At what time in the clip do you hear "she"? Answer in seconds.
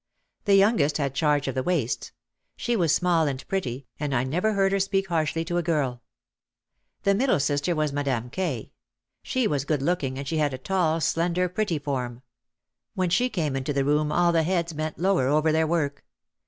2.55-2.75, 9.21-9.45, 10.27-10.37, 13.11-13.29